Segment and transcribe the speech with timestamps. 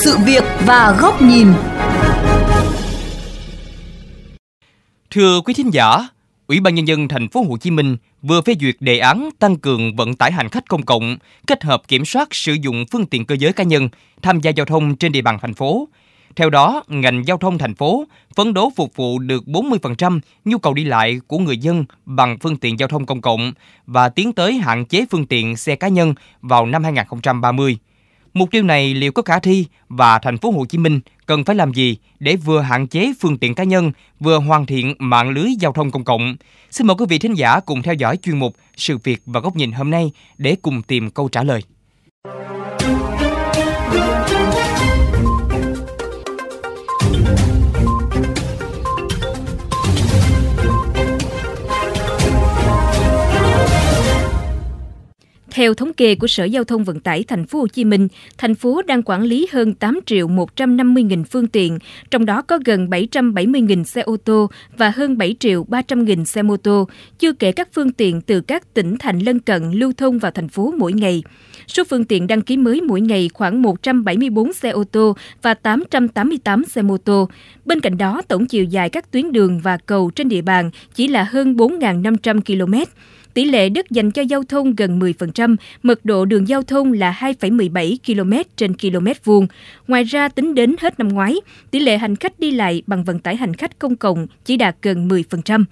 [0.00, 1.46] sự việc và góc nhìn.
[5.10, 6.08] Thưa quý thính giả,
[6.46, 9.56] Ủy ban nhân dân thành phố Hồ Chí Minh vừa phê duyệt đề án tăng
[9.56, 13.24] cường vận tải hành khách công cộng, kết hợp kiểm soát sử dụng phương tiện
[13.24, 13.88] cơ giới cá nhân
[14.22, 15.88] tham gia giao thông trên địa bàn thành phố.
[16.36, 18.04] Theo đó, ngành giao thông thành phố
[18.36, 22.56] phấn đấu phục vụ được 40% nhu cầu đi lại của người dân bằng phương
[22.56, 23.52] tiện giao thông công cộng
[23.86, 27.78] và tiến tới hạn chế phương tiện xe cá nhân vào năm 2030.
[28.34, 31.56] Mục tiêu này liệu có khả thi và thành phố Hồ Chí Minh cần phải
[31.56, 35.48] làm gì để vừa hạn chế phương tiện cá nhân, vừa hoàn thiện mạng lưới
[35.60, 36.36] giao thông công cộng?
[36.70, 39.56] Xin mời quý vị thính giả cùng theo dõi chuyên mục Sự việc và góc
[39.56, 41.62] nhìn hôm nay để cùng tìm câu trả lời.
[55.60, 58.54] Theo thống kê của Sở Giao thông Vận tải Thành phố Hồ Chí Minh, thành
[58.54, 61.78] phố đang quản lý hơn 8 triệu 150 nghìn phương tiện,
[62.10, 66.24] trong đó có gần 770 nghìn xe ô tô và hơn 7 triệu 300 nghìn
[66.24, 69.92] xe mô tô, chưa kể các phương tiện từ các tỉnh thành lân cận lưu
[69.96, 71.22] thông vào thành phố mỗi ngày.
[71.66, 76.64] Số phương tiện đăng ký mới mỗi ngày khoảng 174 xe ô tô và 888
[76.64, 77.28] xe mô tô.
[77.64, 81.08] Bên cạnh đó, tổng chiều dài các tuyến đường và cầu trên địa bàn chỉ
[81.08, 82.74] là hơn 4.500 km.
[83.34, 87.16] Tỷ lệ đất dành cho giao thông gần 10%, mật độ đường giao thông là
[87.20, 89.46] 2,17 km trên km vuông.
[89.88, 91.34] Ngoài ra, tính đến hết năm ngoái,
[91.70, 94.76] tỷ lệ hành khách đi lại bằng vận tải hành khách công cộng chỉ đạt
[94.82, 95.64] gần 10%.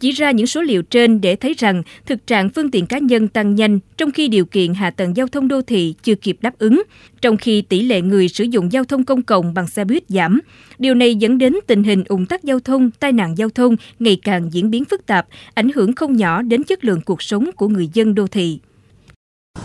[0.00, 3.28] Chỉ ra những số liệu trên để thấy rằng thực trạng phương tiện cá nhân
[3.28, 6.58] tăng nhanh trong khi điều kiện hạ tầng giao thông đô thị chưa kịp đáp
[6.58, 6.82] ứng,
[7.20, 10.40] trong khi tỷ lệ người sử dụng giao thông công cộng bằng xe buýt giảm.
[10.78, 14.18] Điều này dẫn đến tình hình ủng tắc giao thông, tai nạn giao thông ngày
[14.22, 17.68] càng diễn biến phức tạp, ảnh hưởng không nhỏ đến chất lượng cuộc sống của
[17.68, 18.58] người dân đô thị.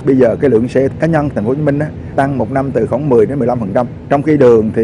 [0.06, 2.52] Bây giờ cái lượng xe cá nhân thành phố Hồ Chí Minh á, tăng một
[2.52, 4.82] năm từ khoảng 10 đến 15%, trong khi đường thì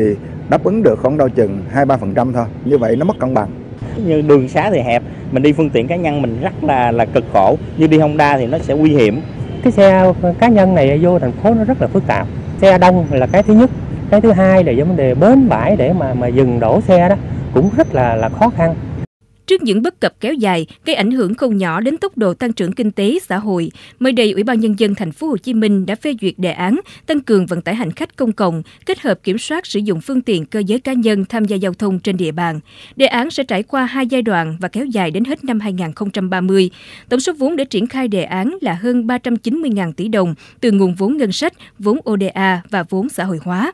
[0.49, 2.45] đáp ứng được khoảng đâu chừng 2-3% thôi.
[2.65, 3.60] Như vậy nó mất cân bằng
[3.97, 7.05] như đường xá thì hẹp, mình đi phương tiện cá nhân mình rất là là
[7.05, 7.57] cực khổ.
[7.77, 9.21] Như đi Honda thì nó sẽ nguy hiểm.
[9.63, 12.27] Cái xe cá nhân này vô thành phố nó rất là phức tạp.
[12.61, 13.69] Xe đông là cái thứ nhất.
[14.09, 17.15] Cái thứ hai là vấn đề bến bãi để mà mà dừng đổ xe đó
[17.53, 18.75] cũng rất là là khó khăn.
[19.47, 22.53] Trước những bất cập kéo dài, gây ảnh hưởng không nhỏ đến tốc độ tăng
[22.53, 25.53] trưởng kinh tế xã hội, mới đây Ủy ban nhân dân thành phố Hồ Chí
[25.53, 28.99] Minh đã phê duyệt đề án tăng cường vận tải hành khách công cộng, kết
[28.99, 31.99] hợp kiểm soát sử dụng phương tiện cơ giới cá nhân tham gia giao thông
[31.99, 32.59] trên địa bàn.
[32.95, 36.69] Đề án sẽ trải qua hai giai đoạn và kéo dài đến hết năm 2030.
[37.09, 40.95] Tổng số vốn để triển khai đề án là hơn 390.000 tỷ đồng từ nguồn
[40.95, 43.71] vốn ngân sách, vốn ODA và vốn xã hội hóa.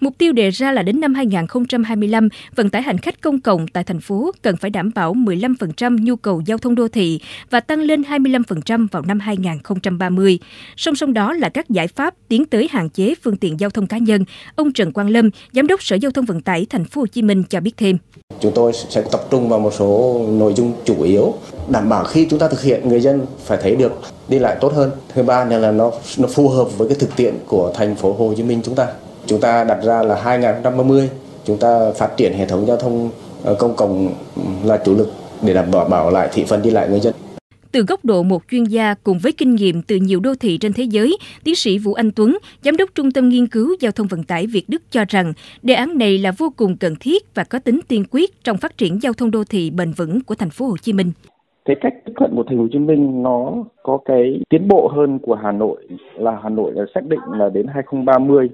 [0.00, 3.84] Mục tiêu đề ra là đến năm 2025, vận tải hành khách công cộng tại
[3.84, 7.20] thành phố cần phải đảm bảo 15% nhu cầu giao thông đô thị
[7.50, 10.38] và tăng lên 25% vào năm 2030.
[10.76, 13.86] Song song đó là các giải pháp tiến tới hạn chế phương tiện giao thông
[13.86, 14.24] cá nhân.
[14.56, 17.22] Ông Trần Quang Lâm, Giám đốc Sở Giao thông Vận tải Thành phố Hồ Chí
[17.22, 17.98] Minh cho biết thêm.
[18.40, 21.34] Chúng tôi sẽ tập trung vào một số nội dung chủ yếu
[21.68, 23.92] đảm bảo khi chúng ta thực hiện người dân phải thấy được
[24.28, 24.90] đi lại tốt hơn.
[25.14, 28.34] Thứ ba là nó nó phù hợp với cái thực tiễn của thành phố Hồ
[28.36, 28.86] Chí Minh chúng ta.
[29.26, 31.10] Chúng ta đặt ra là 2050
[31.44, 33.10] chúng ta phát triển hệ thống giao thông
[33.44, 34.08] ờ, công cộng
[34.64, 35.08] là chủ lực
[35.42, 37.14] để đảm bảo bảo lại thị phần đi lại người dân.
[37.72, 40.72] Từ góc độ một chuyên gia cùng với kinh nghiệm từ nhiều đô thị trên
[40.72, 44.06] thế giới, tiến sĩ Vũ Anh Tuấn, giám đốc Trung tâm Nghiên cứu Giao thông
[44.06, 45.32] Vận tải Việt Đức cho rằng
[45.62, 48.78] đề án này là vô cùng cần thiết và có tính tiên quyết trong phát
[48.78, 51.12] triển giao thông đô thị bền vững của thành phố Hồ Chí Minh.
[51.64, 54.90] Cái cách tiếp cận của thành phố Hồ Chí Minh nó có cái tiến bộ
[54.96, 55.88] hơn của Hà Nội
[56.18, 58.48] là Hà Nội là xác định là đến 2030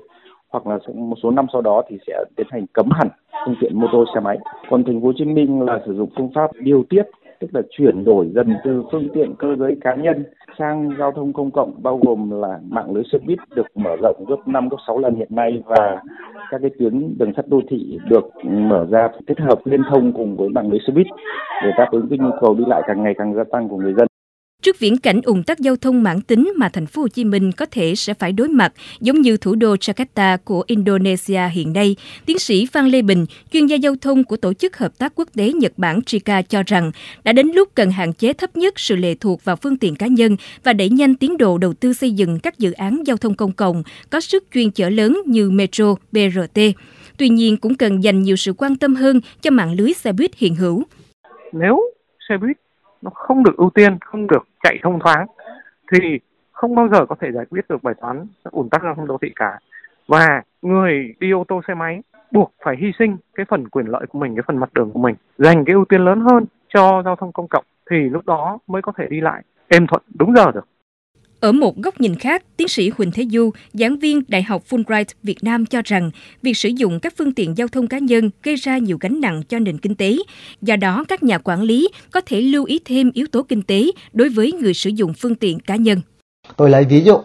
[0.52, 3.08] hoặc là một số năm sau đó thì sẽ tiến hành cấm hẳn
[3.46, 4.38] phương tiện mô tô, xe máy.
[4.70, 7.02] Còn thành phố Hồ Chí Minh là sử dụng phương pháp điều tiết,
[7.40, 10.24] tức là chuyển đổi dần từ phương tiện cơ giới cá nhân
[10.58, 14.24] sang giao thông công cộng, bao gồm là mạng lưới xe buýt được mở rộng
[14.28, 16.02] gấp 5 gấp 6 lần hiện nay và
[16.50, 20.36] các cái tuyến đường sắt đô thị được mở ra kết hợp liên thông cùng
[20.36, 21.06] với mạng lưới xe buýt
[21.62, 23.94] để đáp ứng cái nhu cầu đi lại càng ngày càng gia tăng của người
[23.98, 24.11] dân.
[24.62, 27.52] Trước viễn cảnh ủng tắc giao thông mãn tính mà thành phố Hồ Chí Minh
[27.52, 31.96] có thể sẽ phải đối mặt, giống như thủ đô Jakarta của Indonesia hiện nay,
[32.26, 35.28] tiến sĩ Phan Lê Bình, chuyên gia giao thông của Tổ chức Hợp tác Quốc
[35.34, 36.90] tế Nhật Bản JICA cho rằng
[37.24, 40.06] đã đến lúc cần hạn chế thấp nhất sự lệ thuộc vào phương tiện cá
[40.06, 43.34] nhân và đẩy nhanh tiến độ đầu tư xây dựng các dự án giao thông
[43.34, 46.60] công cộng có sức chuyên chở lớn như metro, BRT.
[47.16, 50.30] Tuy nhiên cũng cần dành nhiều sự quan tâm hơn cho mạng lưới xe buýt
[50.36, 50.82] hiện hữu.
[51.52, 51.80] Nếu
[52.28, 52.61] xe buýt
[53.02, 55.26] nó không được ưu tiên, không được chạy thông thoáng
[55.92, 56.20] thì
[56.52, 59.18] không bao giờ có thể giải quyết được bài toán ủn tắc giao thông đô
[59.22, 59.58] thị cả.
[60.08, 64.06] Và người đi ô tô xe máy buộc phải hy sinh cái phần quyền lợi
[64.08, 67.02] của mình, cái phần mặt đường của mình, dành cái ưu tiên lớn hơn cho
[67.04, 70.34] giao thông công cộng thì lúc đó mới có thể đi lại êm thuận đúng
[70.36, 70.66] giờ được.
[71.42, 75.04] Ở một góc nhìn khác, tiến sĩ Huỳnh Thế Du, giảng viên Đại học Fulbright
[75.22, 76.10] Việt Nam cho rằng
[76.42, 79.42] việc sử dụng các phương tiện giao thông cá nhân gây ra nhiều gánh nặng
[79.48, 80.16] cho nền kinh tế.
[80.62, 83.84] Do đó, các nhà quản lý có thể lưu ý thêm yếu tố kinh tế
[84.12, 86.00] đối với người sử dụng phương tiện cá nhân.
[86.56, 87.18] Tôi lấy ví dụ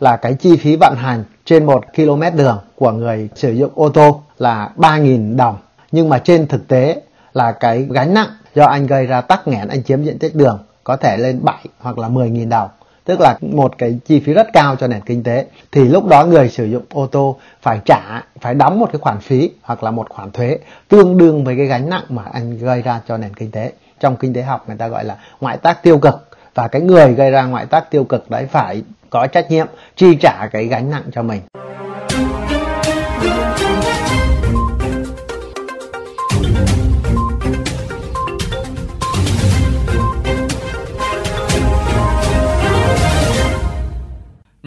[0.00, 3.88] là cái chi phí vận hành trên 1 km đường của người sử dụng ô
[3.88, 5.56] tô là 3.000 đồng.
[5.92, 7.02] Nhưng mà trên thực tế
[7.34, 10.58] là cái gánh nặng do anh gây ra tắc nghẽn anh chiếm diện tích đường
[10.84, 12.68] có thể lên 7 hoặc là 10.000 đồng
[13.08, 15.46] tức là một cái chi phí rất cao cho nền kinh tế.
[15.72, 19.20] Thì lúc đó người sử dụng ô tô phải trả, phải đóng một cái khoản
[19.20, 20.58] phí hoặc là một khoản thuế
[20.88, 23.72] tương đương với cái gánh nặng mà anh gây ra cho nền kinh tế.
[24.00, 26.28] Trong kinh tế học người ta gọi là ngoại tác tiêu cực.
[26.54, 29.66] Và cái người gây ra ngoại tác tiêu cực đấy phải có trách nhiệm
[29.96, 31.40] chi trả cái gánh nặng cho mình.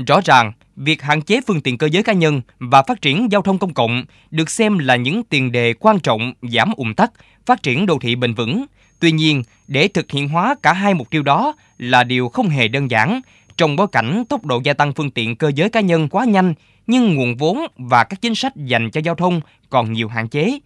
[0.07, 3.41] Rõ ràng, việc hạn chế phương tiện cơ giới cá nhân và phát triển giao
[3.41, 7.11] thông công cộng được xem là những tiền đề quan trọng giảm ủng tắc,
[7.45, 8.65] phát triển đô thị bền vững.
[8.99, 12.67] Tuy nhiên, để thực hiện hóa cả hai mục tiêu đó là điều không hề
[12.67, 13.21] đơn giản.
[13.57, 16.53] Trong bối cảnh tốc độ gia tăng phương tiện cơ giới cá nhân quá nhanh,
[16.87, 20.59] nhưng nguồn vốn và các chính sách dành cho giao thông còn nhiều hạn chế.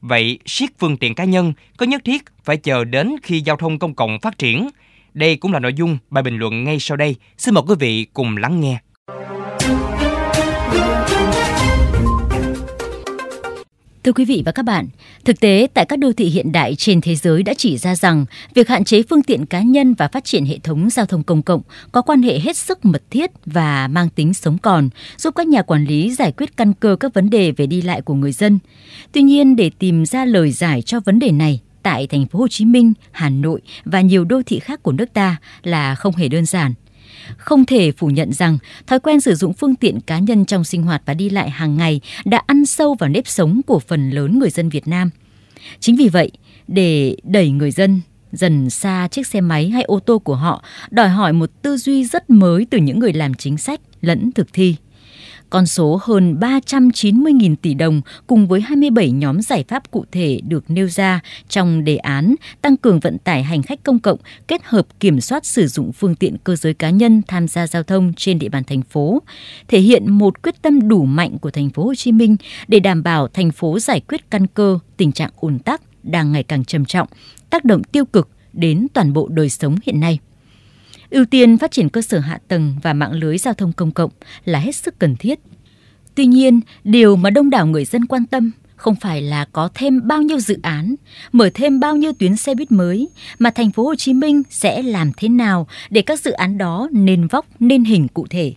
[0.00, 3.78] Vậy, siết phương tiện cá nhân có nhất thiết phải chờ đến khi giao thông
[3.78, 4.68] công cộng phát triển–
[5.18, 7.16] đây cũng là nội dung bài bình luận ngay sau đây.
[7.38, 8.78] Xin mời quý vị cùng lắng nghe.
[14.04, 14.86] Thưa quý vị và các bạn,
[15.24, 18.24] thực tế tại các đô thị hiện đại trên thế giới đã chỉ ra rằng
[18.54, 21.42] việc hạn chế phương tiện cá nhân và phát triển hệ thống giao thông công
[21.42, 21.62] cộng
[21.92, 25.62] có quan hệ hết sức mật thiết và mang tính sống còn, giúp các nhà
[25.62, 28.58] quản lý giải quyết căn cơ các vấn đề về đi lại của người dân.
[29.12, 32.48] Tuy nhiên, để tìm ra lời giải cho vấn đề này, tại thành phố Hồ
[32.48, 36.28] Chí Minh, Hà Nội và nhiều đô thị khác của nước ta là không hề
[36.28, 36.74] đơn giản.
[37.36, 40.82] Không thể phủ nhận rằng thói quen sử dụng phương tiện cá nhân trong sinh
[40.82, 44.38] hoạt và đi lại hàng ngày đã ăn sâu vào nếp sống của phần lớn
[44.38, 45.10] người dân Việt Nam.
[45.80, 46.30] Chính vì vậy,
[46.66, 48.00] để đẩy người dân
[48.32, 52.04] dần xa chiếc xe máy hay ô tô của họ đòi hỏi một tư duy
[52.04, 54.76] rất mới từ những người làm chính sách lẫn thực thi.
[55.50, 60.64] Con số hơn 390.000 tỷ đồng cùng với 27 nhóm giải pháp cụ thể được
[60.68, 64.18] nêu ra trong đề án tăng cường vận tải hành khách công cộng
[64.48, 67.82] kết hợp kiểm soát sử dụng phương tiện cơ giới cá nhân tham gia giao
[67.82, 69.22] thông trên địa bàn thành phố,
[69.68, 72.36] thể hiện một quyết tâm đủ mạnh của thành phố Hồ Chí Minh
[72.68, 76.42] để đảm bảo thành phố giải quyết căn cơ tình trạng ùn tắc đang ngày
[76.42, 77.08] càng trầm trọng,
[77.50, 80.18] tác động tiêu cực đến toàn bộ đời sống hiện nay
[81.10, 84.10] ưu tiên phát triển cơ sở hạ tầng và mạng lưới giao thông công cộng
[84.44, 85.38] là hết sức cần thiết.
[86.14, 90.08] Tuy nhiên, điều mà đông đảo người dân quan tâm không phải là có thêm
[90.08, 90.94] bao nhiêu dự án,
[91.32, 93.08] mở thêm bao nhiêu tuyến xe buýt mới,
[93.38, 96.88] mà thành phố Hồ Chí Minh sẽ làm thế nào để các dự án đó
[96.92, 98.54] nên vóc, nên hình cụ thể.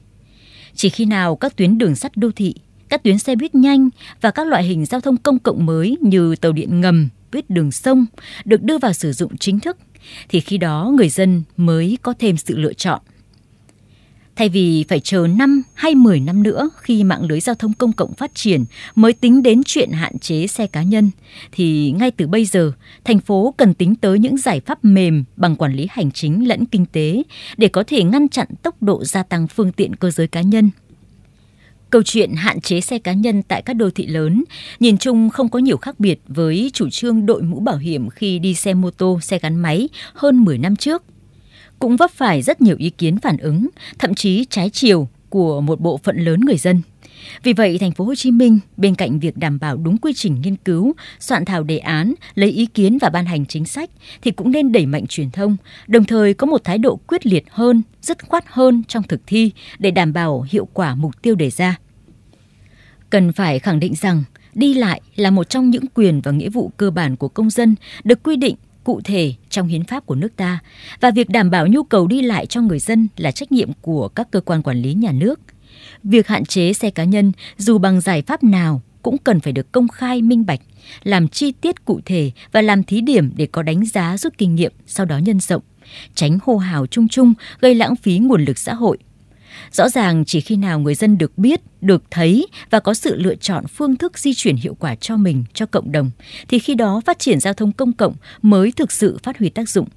[0.75, 2.55] Chỉ khi nào các tuyến đường sắt đô thị,
[2.89, 3.89] các tuyến xe buýt nhanh
[4.21, 7.71] và các loại hình giao thông công cộng mới như tàu điện ngầm, buýt đường
[7.71, 8.05] sông
[8.45, 9.77] được đưa vào sử dụng chính thức
[10.29, 13.01] thì khi đó người dân mới có thêm sự lựa chọn.
[14.35, 17.93] Thay vì phải chờ 5 hay 10 năm nữa khi mạng lưới giao thông công
[17.93, 18.65] cộng phát triển
[18.95, 21.11] mới tính đến chuyện hạn chế xe cá nhân,
[21.51, 22.71] thì ngay từ bây giờ,
[23.03, 26.65] thành phố cần tính tới những giải pháp mềm bằng quản lý hành chính lẫn
[26.65, 27.23] kinh tế
[27.57, 30.69] để có thể ngăn chặn tốc độ gia tăng phương tiện cơ giới cá nhân
[31.91, 34.43] Câu chuyện hạn chế xe cá nhân tại các đô thị lớn
[34.79, 38.39] nhìn chung không có nhiều khác biệt với chủ trương đội mũ bảo hiểm khi
[38.39, 41.03] đi xe mô tô, xe gắn máy hơn 10 năm trước.
[41.79, 43.67] Cũng vấp phải rất nhiều ý kiến phản ứng,
[43.99, 46.81] thậm chí trái chiều của một bộ phận lớn người dân.
[47.43, 50.41] Vì vậy, thành phố Hồ Chí Minh bên cạnh việc đảm bảo đúng quy trình
[50.41, 53.89] nghiên cứu, soạn thảo đề án, lấy ý kiến và ban hành chính sách
[54.21, 57.43] thì cũng nên đẩy mạnh truyền thông, đồng thời có một thái độ quyết liệt
[57.49, 61.49] hơn, dứt khoát hơn trong thực thi để đảm bảo hiệu quả mục tiêu đề
[61.49, 61.77] ra.
[63.09, 64.23] Cần phải khẳng định rằng
[64.53, 67.75] đi lại là một trong những quyền và nghĩa vụ cơ bản của công dân
[68.03, 70.59] được quy định cụ thể trong hiến pháp của nước ta
[71.01, 74.07] và việc đảm bảo nhu cầu đi lại cho người dân là trách nhiệm của
[74.07, 75.39] các cơ quan quản lý nhà nước
[76.03, 79.71] việc hạn chế xe cá nhân dù bằng giải pháp nào cũng cần phải được
[79.71, 80.59] công khai minh bạch,
[81.03, 84.55] làm chi tiết cụ thể và làm thí điểm để có đánh giá rút kinh
[84.55, 85.61] nghiệm sau đó nhân rộng,
[86.15, 88.97] tránh hô hào chung chung gây lãng phí nguồn lực xã hội.
[89.71, 93.35] Rõ ràng chỉ khi nào người dân được biết, được thấy và có sự lựa
[93.35, 96.11] chọn phương thức di chuyển hiệu quả cho mình, cho cộng đồng,
[96.47, 99.69] thì khi đó phát triển giao thông công cộng mới thực sự phát huy tác
[99.69, 99.87] dụng.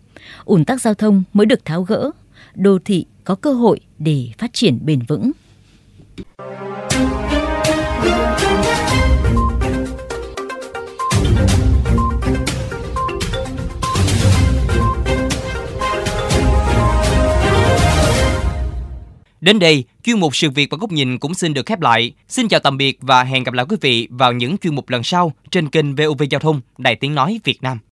[0.44, 2.10] ủn tắc giao thông mới được tháo gỡ,
[2.54, 5.32] đô thị có cơ hội để phát triển bền vững.
[19.44, 22.12] Đến đây, chuyên mục sự việc và góc nhìn cũng xin được khép lại.
[22.28, 25.02] Xin chào tạm biệt và hẹn gặp lại quý vị vào những chuyên mục lần
[25.02, 27.78] sau trên kênh VOV Giao thông Đài Tiếng Nói Việt Nam.